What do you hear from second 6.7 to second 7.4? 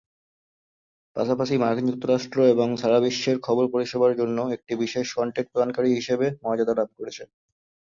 লাভ করেছে।